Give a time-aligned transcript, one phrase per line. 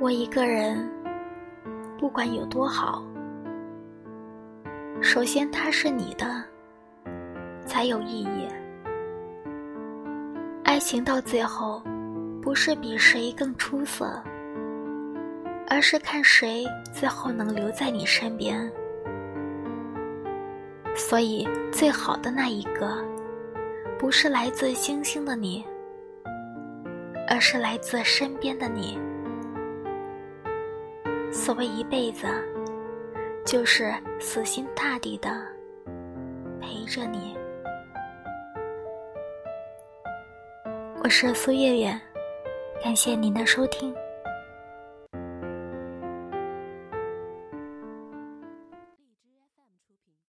[0.00, 0.88] 我一个人，
[1.98, 3.02] 不管有多好，
[5.02, 6.44] 首先他是你的，
[7.66, 8.48] 才有意义。
[10.64, 11.82] 爱情到最后，
[12.40, 14.22] 不是比谁更出色，
[15.68, 16.64] 而是看谁
[16.94, 18.70] 最后能留在你身边。
[20.94, 23.04] 所以，最好的那一个，
[23.98, 25.64] 不是来自星星的你，
[27.28, 28.98] 而是来自身边的你。
[31.30, 32.26] 所谓一辈子，
[33.44, 35.30] 就是死心塌地的
[36.60, 37.36] 陪着你。
[41.02, 42.00] 我是苏月月，
[42.82, 43.94] 感谢您的收听。